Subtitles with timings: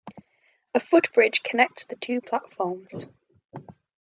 [0.73, 3.05] A footbridge connects the two platforms.